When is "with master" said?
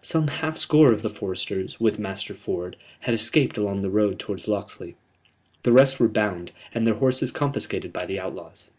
1.78-2.32